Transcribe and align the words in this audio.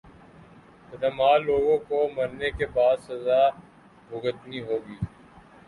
بداعمال 0.89 1.45
لوگوں 1.45 1.77
کو 1.89 1.99
مرنے 2.15 2.49
کے 2.57 2.65
بعد 2.73 2.97
سزا 3.07 3.41
بھگتنی 4.09 4.61
ہوگی 4.61 4.97